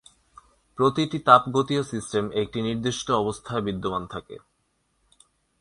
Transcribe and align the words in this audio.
প্রতিটি 0.79 1.17
তাপগতীয় 1.19 1.83
সিস্টেম 1.83 2.23
একটি 2.31 2.59
নির্দিষ্ট 2.61 3.07
অবস্থায় 3.11 3.61
বিদ্যমান 3.61 4.03
থাকে। 4.07 4.35